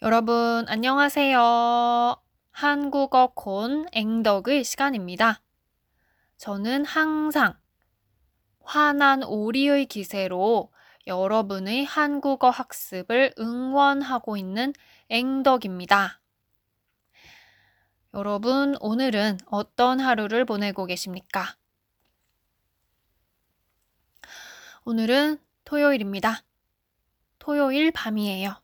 [0.00, 2.16] 여러분, 안녕하세요.
[2.52, 5.42] 한국어 콘 앵덕의 시간입니다.
[6.36, 7.58] 저는 항상
[8.60, 10.72] 환한 오리의 기세로
[11.08, 14.72] 여러분의 한국어 학습을 응원하고 있는
[15.08, 16.20] 앵덕입니다.
[18.14, 21.56] 여러분, 오늘은 어떤 하루를 보내고 계십니까?
[24.84, 26.44] 오늘은 토요일입니다.
[27.40, 28.62] 토요일 밤이에요.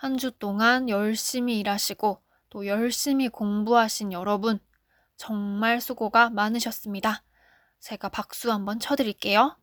[0.00, 4.60] 한 주 동안 열심히 일하시고 또 열심히 공부하신 여러분,
[5.16, 7.24] 정말 수고가 많으셨습니다.
[7.80, 9.58] 제가 박수 한번 쳐드릴게요.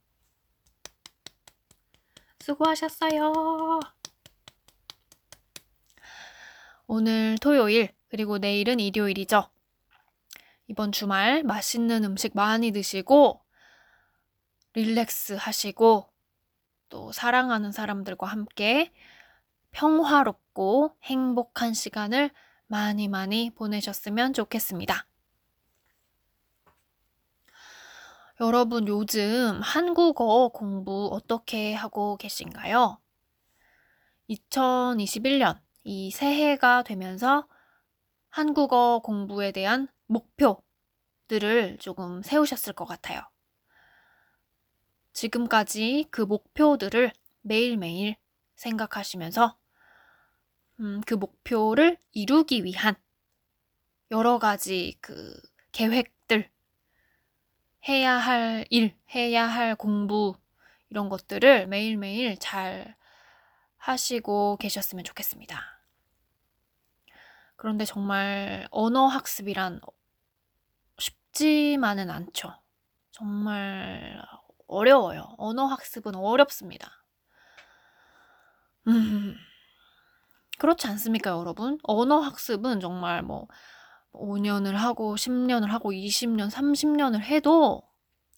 [2.41, 3.79] 수고하셨어요.
[6.87, 9.49] 오늘 토요일, 그리고 내일은 일요일이죠.
[10.67, 13.41] 이번 주말 맛있는 음식 많이 드시고,
[14.73, 16.11] 릴렉스 하시고,
[16.89, 18.91] 또 사랑하는 사람들과 함께
[19.75, 22.31] 평화롭고 행복한 시간을
[22.65, 25.05] 많이 많이 보내셨으면 좋겠습니다.
[28.39, 32.99] 여러분 요즘 한국어 공부 어떻게 하고 계신가요?
[34.29, 37.45] 2021년 이 새해가 되면서
[38.29, 43.21] 한국어 공부에 대한 목표들을 조금 세우셨을 것 같아요.
[45.11, 48.15] 지금까지 그 목표들을 매일매일
[48.55, 49.57] 생각하시면서
[50.79, 52.95] 음, 그 목표를 이루기 위한
[54.11, 55.39] 여러 가지 그
[55.71, 56.49] 계획들,
[57.87, 60.35] 해야 할 일, 해야 할 공부,
[60.89, 62.95] 이런 것들을 매일매일 잘
[63.77, 65.61] 하시고 계셨으면 좋겠습니다.
[67.55, 69.81] 그런데 정말 언어 학습이란
[70.97, 72.53] 쉽지만은 않죠.
[73.11, 74.21] 정말
[74.67, 75.35] 어려워요.
[75.37, 77.05] 언어 학습은 어렵습니다.
[78.87, 79.35] 음,
[80.57, 81.77] 그렇지 않습니까, 여러분?
[81.83, 83.47] 언어 학습은 정말 뭐
[84.11, 87.81] 5년을 하고 10년을 하고 20년, 30년을 해도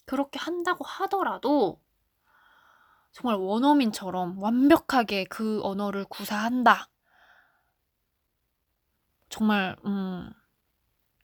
[0.04, 1.80] 그렇게 한다고 하더라도
[3.12, 6.88] 정말 원어민처럼 완벽하게 그 언어를 구사한다.
[9.28, 10.30] 정말 음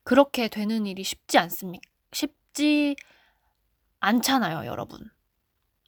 [0.04, 1.88] 그렇게 되는 일이 쉽지 않습니까?
[2.12, 2.96] 쉽지
[4.00, 5.10] 않잖아요, 여러분.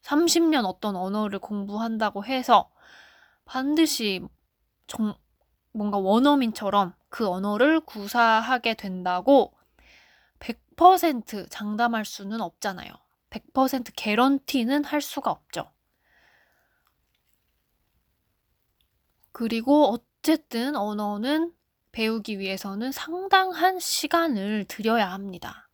[0.03, 2.71] 30년 어떤 언어를 공부한다고 해서
[3.45, 4.23] 반드시
[4.87, 5.15] 정,
[5.73, 9.53] 뭔가 원어민처럼 그 언어를 구사하게 된다고
[10.39, 12.91] 100% 장담할 수는 없잖아요.
[13.31, 15.71] 100% 개런티는 할 수가 없죠.
[19.33, 21.53] 그리고 어쨌든 언어는
[21.93, 25.69] 배우기 위해서는 상당한 시간을 들여야 합니다.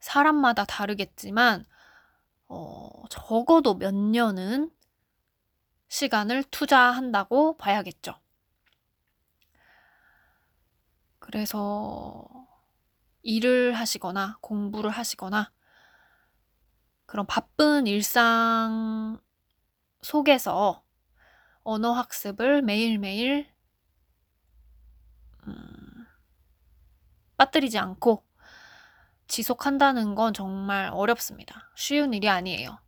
[0.00, 1.64] 사람마다 다르겠지만,
[2.48, 4.70] 어, 적어도 몇 년은
[5.92, 8.18] 시간을 투자한다고 봐야겠죠.
[11.18, 12.26] 그래서
[13.22, 15.52] 일을 하시거나 공부를 하시거나
[17.04, 19.20] 그런 바쁜 일상
[20.00, 20.82] 속에서
[21.62, 23.52] 언어 학습을 매일매일
[25.46, 26.06] 음,
[27.36, 28.24] 빠뜨리지 않고
[29.26, 31.70] 지속한다는 건 정말 어렵습니다.
[31.76, 32.78] 쉬운 일이 아니에요.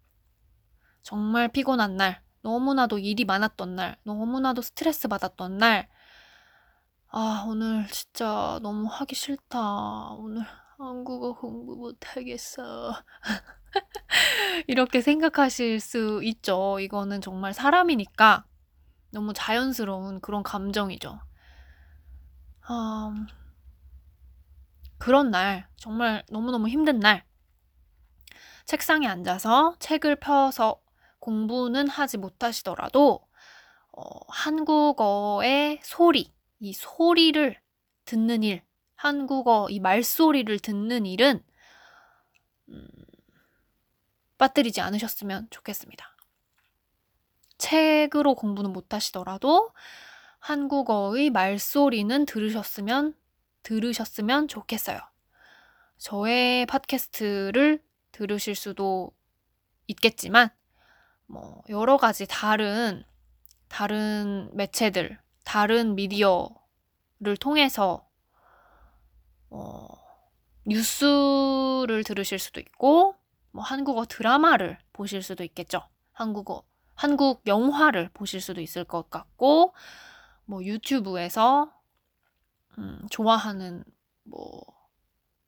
[1.02, 5.88] 정말 피곤한 날, 너무나도 일이 많았던 날, 너무나도 스트레스 받았던 날,
[7.08, 10.10] 아, 오늘 진짜 너무 하기 싫다.
[10.18, 10.44] 오늘
[10.76, 12.92] 한국어 공부 못하겠어.
[14.66, 16.78] 이렇게 생각하실 수 있죠.
[16.80, 18.44] 이거는 정말 사람이니까
[19.10, 21.20] 너무 자연스러운 그런 감정이죠.
[22.70, 23.26] 음,
[24.98, 27.24] 그런 날, 정말 너무너무 힘든 날,
[28.66, 30.80] 책상에 앉아서 책을 펴서
[31.24, 33.26] 공부는 하지 못하시더라도
[33.92, 37.58] 어, 한국어의 소리, 이 소리를
[38.04, 38.62] 듣는 일,
[38.94, 41.42] 한국어 이 말소리를 듣는 일은
[42.68, 42.88] 음,
[44.36, 46.14] 빠뜨리지 않으셨으면 좋겠습니다.
[47.56, 49.70] 책으로 공부는 못하시더라도
[50.40, 53.14] 한국어의 말소리는 들으셨으면
[53.62, 54.98] 들으셨으면 좋겠어요.
[55.96, 57.82] 저의 팟캐스트를
[58.12, 59.12] 들으실 수도
[59.86, 60.50] 있겠지만
[61.26, 63.04] 뭐 여러 가지 다른
[63.68, 68.08] 다른 매체들, 다른 미디어를 통해서
[69.50, 69.88] 어,
[70.66, 73.16] 뉴스를 들으실 수도 있고
[73.50, 75.82] 뭐 한국어 드라마를 보실 수도 있겠죠.
[76.12, 79.74] 한국어 한국 영화를 보실 수도 있을 것 같고
[80.44, 81.72] 뭐 유튜브에서
[82.78, 83.84] 음, 좋아하는
[84.24, 84.62] 뭐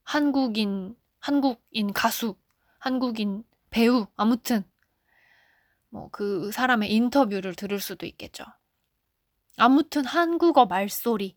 [0.02, 2.36] 한국인 한국인 가수,
[2.78, 4.64] 한국인 배우 아무튼
[5.96, 8.44] 뭐 그 사람의 인터뷰를 들을 수도 있겠죠.
[9.56, 11.36] 아무튼 한국어 말소리.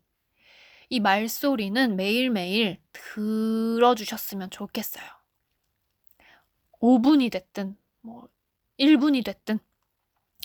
[0.90, 5.04] 이 말소리는 매일매일 들어주셨으면 좋겠어요.
[6.80, 8.28] 5분이 됐든, 뭐,
[8.78, 9.58] 1분이 됐든,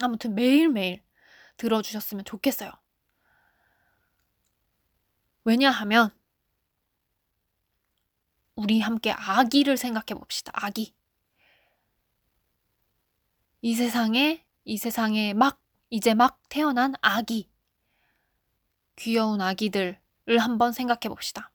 [0.02, 1.04] 아무튼 매일매일
[1.58, 2.72] 들어주셨으면 좋겠어요.
[5.46, 6.12] 왜냐하면,
[8.56, 10.52] 우리 함께 아기를 생각해 봅시다.
[10.54, 10.94] 아기.
[13.66, 15.60] 이 세상에, 이 세상에 막,
[15.90, 17.50] 이제 막 태어난 아기.
[18.96, 19.98] 귀여운 아기들을
[20.40, 21.50] 한번 생각해 봅시다.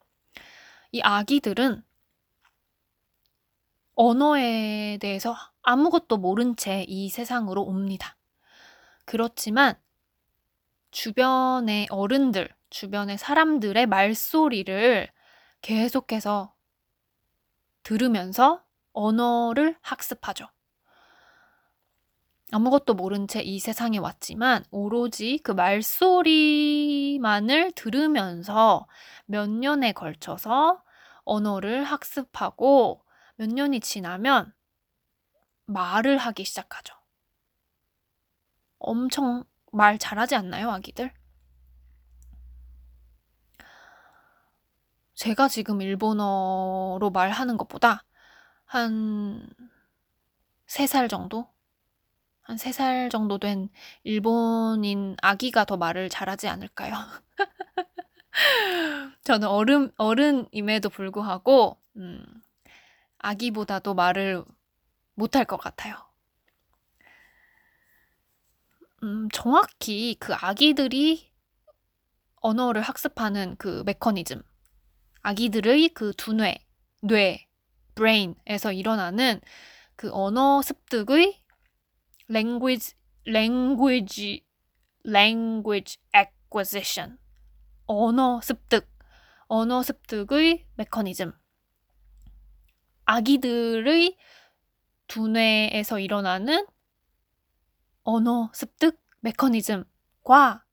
[0.91, 1.85] 이 아기들은
[3.95, 8.17] 언어에 대해서 아무것도 모른 채 이 세상으로 옵니다.
[9.05, 9.81] 그렇지만
[10.91, 15.09] 주변의 어른들, 주변의 사람들의 말소리를
[15.63, 16.57] 계속해서
[17.85, 18.65] 들으면서
[18.95, 20.49] 언어를 학습하죠.
[22.53, 27.21] 아무것도 모른 채 이 세상에 왔지만 오로지 그 말소리만을
[27.73, 28.87] 들으면서
[29.27, 30.83] 몇 년에 걸쳐서
[31.25, 33.05] 언어를 학습하고
[33.37, 34.53] 몇 년이 지나면
[35.67, 36.95] 말을 하기 시작하죠.
[38.79, 41.13] 엄청 말 잘하지 않나요, 아기들?
[45.15, 48.05] 제가 지금 일본어로 말하는 것보다
[48.65, 49.47] 한
[50.67, 51.49] 3살 정도?
[52.43, 53.69] 한 3살 정도 된
[54.03, 56.95] 일본인 아기가 더 말을 잘하지 않을까요?
[59.25, 62.25] 저는 어른, 어른임에도 불구하고, 음,
[63.19, 64.45] 아기보다도 말을
[65.15, 65.95] 못할 것 같아요.
[69.03, 71.31] 음, 정확히 그 아기들이
[72.37, 74.43] 언어를 학습하는 그 메커니즘,
[75.23, 76.57] 아기들의 그 두뇌,
[77.03, 77.47] 뇌,
[77.95, 79.41] brain에서 일어나는
[79.97, 81.40] 그 언어 습득의
[82.31, 82.95] language,
[83.27, 84.45] language,
[85.05, 87.19] language acquisition,
[87.87, 88.89] 언어 습득,
[89.49, 91.33] 언어 습득의 메커니즘.
[93.05, 94.17] 아기들의
[95.09, 96.65] 두뇌에서 일어나는
[98.05, 100.65] 언어 습득 메커니즘과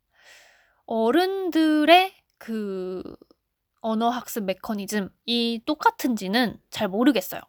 [0.85, 3.03] 어른들의 그
[3.81, 7.41] 언어 학습 메커니즘이 똑같은지는 잘 모르겠어요.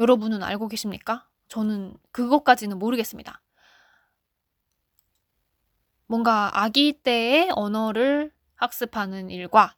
[0.00, 1.28] 여러분은 알고 계십니까?
[1.48, 3.40] 저는 그것까지는 모르겠습니다.
[6.06, 9.76] 뭔가 아기 때의 언어를 학습하는 일과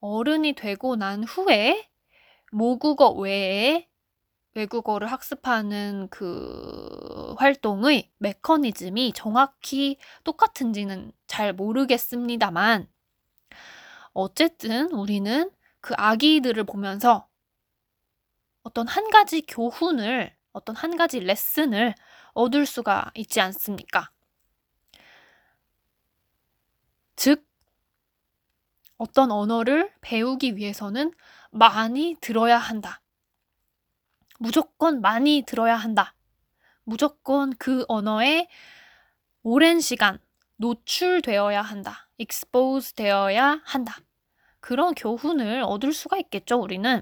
[0.00, 1.88] 어른이 되고 난 후에
[2.50, 3.88] 모국어 외에
[4.54, 12.88] 외국어를 학습하는 그 활동의 메커니즘이 정확히 똑같은지는 잘 모르겠습니다만,
[14.14, 15.50] 어쨌든 우리는
[15.80, 17.27] 그 아기들을 보면서
[18.68, 21.94] 어떤 한 가지 교훈을, 어떤 한 가지 레슨을
[22.34, 24.10] 얻을 수가 있지 않습니까?
[27.16, 27.48] 즉,
[28.98, 31.14] 어떤 언어를 배우기 위해서는
[31.50, 33.00] 많이 들어야 한다.
[34.38, 36.14] 무조건 많이 들어야 한다.
[36.84, 38.48] 무조건 그 언어에
[39.42, 40.18] 오랜 시간
[40.56, 42.10] 노출되어야 한다.
[42.18, 43.96] expose 되어야 한다.
[44.60, 47.00] 그런 교훈을 얻을 수가 있겠죠, 우리는.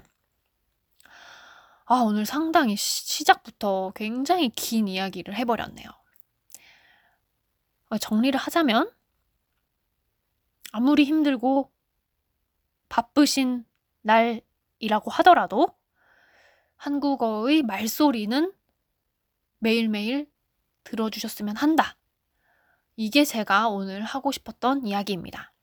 [1.89, 5.87] 아, 오늘 상당히 시 작부터 굉장히 긴 이야기를 해버렸네요.
[8.01, 8.91] 정리를 하자면,
[10.73, 11.71] 아무리 힘들고
[12.89, 13.65] 바쁘신
[14.01, 15.77] 날이라고 하더라도
[16.75, 18.51] 한국어의 말소리는
[19.59, 20.29] 매일매일
[20.83, 21.95] 들어주셨으면 한다.
[22.97, 25.53] 이게 제가 오늘 하고 싶었던 이야기입니다.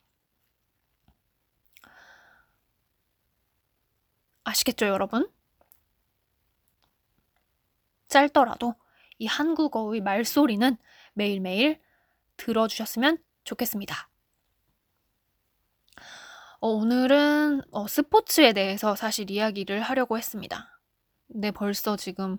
[4.44, 5.33] 아시겠죠, 여러분?
[8.14, 8.76] 짧더라도
[9.18, 10.76] 이 한국어의 말소리는
[11.14, 11.80] 매일매일
[12.36, 14.08] 들어주셨으면 좋겠습니다.
[16.60, 20.80] 어, 오늘은 어, 스포츠에 대해서 사실 이야기를 하려고 했습니다.
[21.26, 22.38] 근데 벌써 지금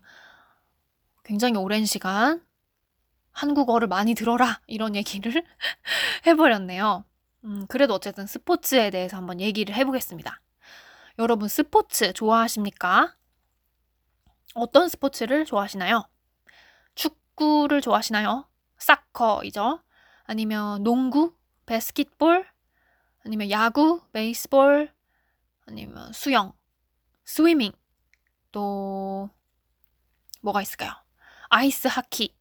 [1.24, 2.42] 굉장히 오랜 시간
[3.32, 5.44] 한국어를 많이 들어라 이런 얘기를
[6.26, 7.04] 해버렸네요.
[7.44, 10.40] 음, 그래도 어쨌든 스포츠에 대해서 한번 얘기를 해보겠습니다.
[11.20, 13.15] 여러분 스포츠 좋아하십니까?
[14.56, 16.08] 어떤 스포츠를 좋아하시나요?
[16.96, 18.50] 축구를 좋아하시나요?
[18.78, 19.84] 사커이죠.
[20.24, 21.36] 아니면 농구,
[21.66, 22.48] 바스킷볼,
[23.26, 24.94] 아니면 야구, 베이스볼,
[25.68, 26.54] 아니면 수영,
[27.26, 27.74] 스위밍,
[28.54, 29.30] 또
[30.42, 30.92] 뭐가 있을까요?
[31.50, 32.34] 아이스 하키,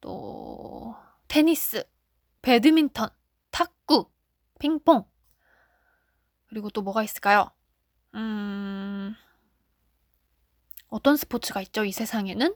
[0.00, 0.96] 또
[1.28, 1.84] 테니스,
[2.40, 3.10] 배드민턴,
[3.50, 4.10] 탁구,
[4.58, 5.04] 핑퐁.
[6.48, 7.50] 그리고 또 뭐가 있을까요?
[8.14, 9.14] 음,
[10.90, 12.54] 어떤 스포츠가 있죠, 이 세상에는?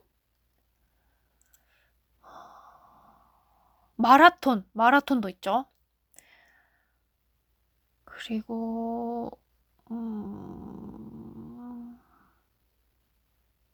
[3.96, 5.66] 마라톤, 마라톤도 있죠.
[8.04, 9.30] 그리고
[9.90, 11.14] 음...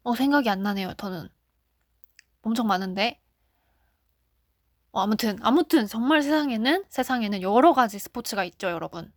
[0.02, 0.94] 어 생각이 안 나네요.
[0.94, 1.28] 저는
[2.42, 3.20] 엄청 많은데
[4.92, 9.12] 어, 아무튼 아무튼 정말 세상에는 세상에는 여러 가지 스포츠가 있죠, 여러분.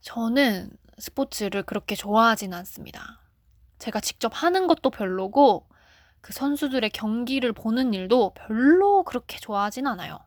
[0.00, 3.25] 저는 스포츠를 그렇게 좋아하진 않습니다.
[3.78, 5.68] 제가 직접 하는 것도 별로고
[6.20, 10.18] 그 선수들의 경기를 보는 일도 별로 그렇게 좋아하진 않아요.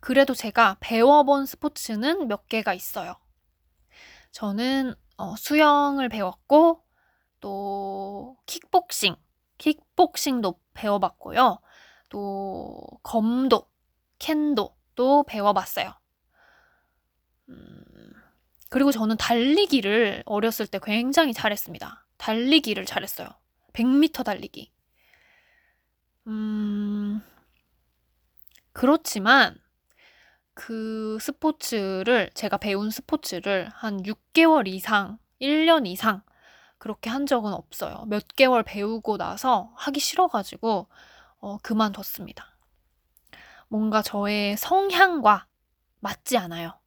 [0.00, 3.16] 그래도 제가 배워본 스포츠는 몇 개가 있어요.
[4.32, 6.82] 저는 어, 수영을 배웠고
[7.40, 9.16] 또 킥복싱,
[9.58, 11.60] 킥복싱도 배워봤고요.
[12.08, 13.68] 또 검도,
[14.18, 15.92] 캔도도 배워봤어요.
[17.50, 17.79] 음,
[18.70, 22.06] 그리고 저는 달리기를 어렸을 때 굉장히 잘했습니다.
[22.16, 23.28] 달리기를 잘했어요.
[23.72, 24.70] 100m 달리기.
[26.28, 27.20] 음,
[28.72, 29.56] 그렇지만
[30.54, 36.22] 그 스포츠를, 제가 배운 스포츠를 한 6개월 이상, 1년 이상
[36.78, 38.04] 그렇게 한 적은 없어요.
[38.08, 40.88] 몇 개월 배우고 나서 하기 싫어가지고
[41.40, 42.56] 어, 그만뒀습니다.
[43.68, 45.46] 뭔가 저의 성향과
[46.00, 46.79] 맞지 않아요.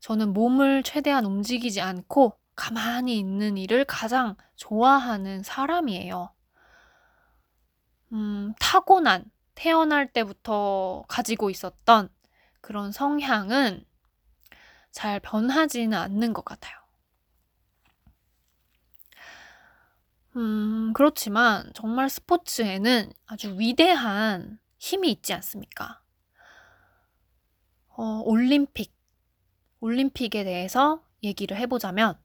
[0.00, 6.34] 저는 몸을 최대한 움직이지 않고 가만히 있는 일을 가장 좋아하는 사람이에요.
[8.12, 12.08] 음, 타고난, 태어날 때부터 가지고 있었던
[12.60, 13.84] 그런 성향은
[14.90, 16.76] 잘 변하지는 않는 것 같아요.
[20.36, 26.02] 음, 그렇지만 정말 스포츠에는 아주 위대한 힘이 있지 않습니까?
[27.88, 28.99] 어, 올림픽.
[29.80, 32.18] 올림픽에 대해서 얘기를 해보자면,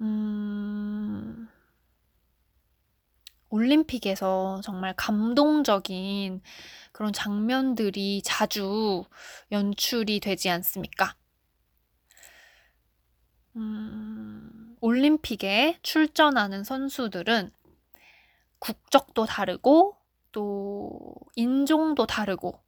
[0.00, 1.48] 음,
[3.48, 6.42] 올림픽에서 정말 감동적인
[6.92, 9.04] 그런 장면들이 자주
[9.52, 11.14] 연출이 되지 않습니까?
[13.56, 17.50] 음, 올림픽에 출전하는 선수들은
[18.58, 19.96] 국적도 다르고
[20.32, 22.60] 또 인종도 다르고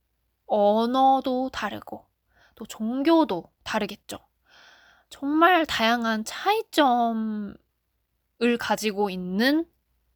[0.47, 2.07] 언어도 다르고
[2.55, 4.19] 또 종교도 다르겠죠.
[5.11, 7.57] 정말 다양한 차이점을
[8.59, 9.67] 가지고 있는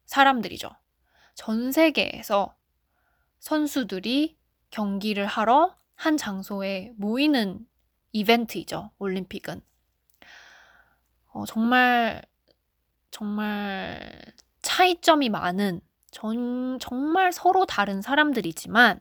[0.05, 0.69] 사람들이죠.
[1.35, 2.55] 전 세계에서
[3.39, 4.37] 선수들이
[4.69, 7.65] 경기를 하러 한 장소에 모이는
[8.11, 8.91] 이벤트이죠.
[8.97, 9.61] 올림픽은.
[11.27, 12.21] 어, 정말,
[13.11, 14.21] 정말
[14.61, 15.81] 차이점이 많은,
[16.11, 18.99] 전, 정말 서로 다른 사람들이지만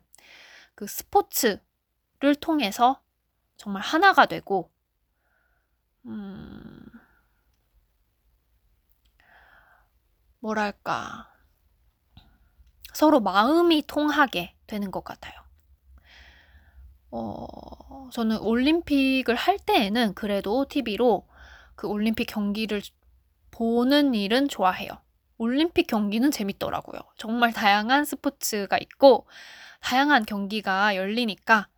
[0.75, 3.02] 그 스포츠를 통해서
[3.63, 4.73] 정말 하나가 되고,
[6.07, 6.83] 음,
[10.41, 11.31] 뭐랄까,
[12.93, 15.35] 서로 마음이 통하게 되는 것 같아요.
[17.11, 21.27] 어, 저는 올림픽을 할 때에는 그래도 TV로
[21.75, 22.81] 그 올림픽 경기를
[23.51, 24.91] 보는 일은 좋아해요.
[25.39, 27.01] 올림픽 경기는 재밌더라고요.
[27.17, 29.27] 정말 다양한 스포츠가 있고,
[29.81, 31.69] 다양한 경기가 열리니까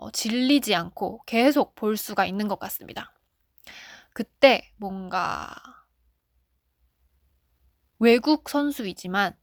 [0.00, 3.12] 어, 질리지 않고 계속 볼 수가 있는 것 같습니다.
[4.14, 5.54] 그때 뭔가
[7.98, 9.36] 외국 선수이지만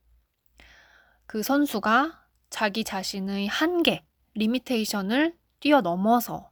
[1.28, 6.50] 그 선수가 자기 자신의 한계, 리미테이션을 뛰어넘어서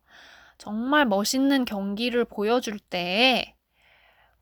[0.60, 3.56] 정말 멋있는 경기를 보여줄 때,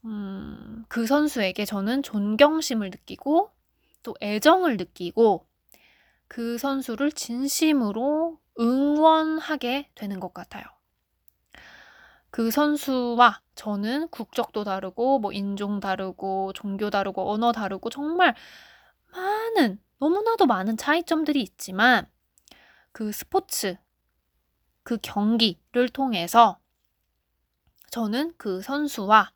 [0.03, 3.49] 음, 그 선수에게 저는 존경심을 느끼고
[4.03, 5.47] 또 애정을 느끼고
[6.27, 10.63] 그 선수를 진심으로 응원하게 되는 것 같아요.
[12.29, 18.33] 그 선수와 저는 국적도 다르고, 뭐, 인종 다르고, 종교 다르고, 언어 다르고, 정말
[19.11, 22.07] 많은, 너무나도 많은 차이점들이 있지만,
[22.91, 23.77] 그 스포츠,
[24.83, 26.59] 그 경기를 통해서
[27.91, 29.31] 저는 그 선수와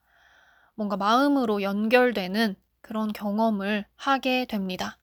[0.75, 4.97] 뭔가 마음으로 연결되는 그런 경험을 하게 됩니다.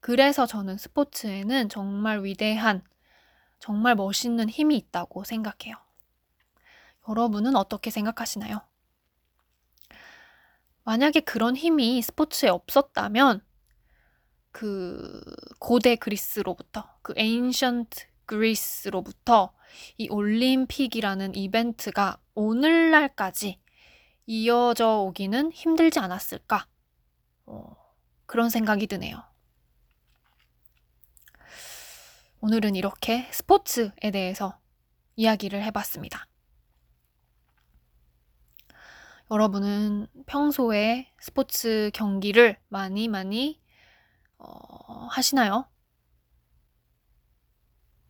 [0.00, 2.82] 그래서 저는 스포츠에는 정말 위대한,
[3.64, 5.76] 정말 멋있는 힘이 있다고 생각해요.
[7.08, 8.60] 여러분은 어떻게 생각하시나요?
[10.82, 13.42] 만약에 그런 힘이 스포츠에 없었다면
[14.50, 15.18] 그
[15.58, 19.54] 고대 그리스로부터 그 ancient 그리스로부터
[19.96, 23.62] 이 올림픽이라는 이벤트가 오늘날까지
[24.26, 26.66] 이어져 오기는 힘들지 않았을까?
[27.46, 27.76] 어,
[28.26, 29.22] 그런 생각이 드네요.
[32.46, 34.60] 오늘은 이렇게 스포츠에 대해서
[35.16, 36.26] 이야기를 해봤습니다.
[39.30, 43.62] 여러분은 평소에 스포츠 경기를 많이 많이
[44.36, 45.70] 어, 하시나요?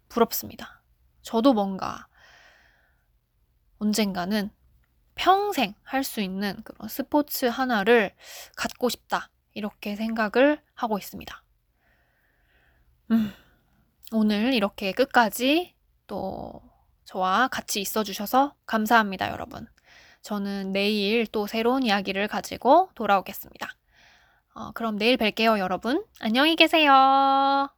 [0.08, 0.82] 부럽습니다.
[1.22, 2.08] 저도 뭔가
[3.78, 4.50] 언젠가는
[5.14, 8.12] 평생 할 수 있는 그런 스포츠 하나를
[8.56, 9.30] 갖고 싶다.
[9.52, 11.44] 이렇게 생각을 하고 있습니다.
[13.12, 13.32] 음,
[14.16, 15.74] 오늘 이렇게 끝까지
[16.06, 16.62] 또
[17.04, 19.66] 저와 같이 있어 주셔서 감사합니다, 여러분.
[20.22, 23.68] 저는 내일 또 새로운 이야기를 가지고 돌아오겠습니다.
[24.54, 26.04] 어, 그럼 내일 뵐게요, 여러분.
[26.20, 27.68] 안녕히 계세요.